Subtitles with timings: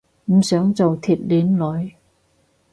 [0.31, 1.45] 唔想做鐵鏈
[1.79, 1.93] 女